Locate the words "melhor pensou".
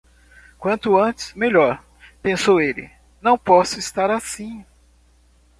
1.35-2.59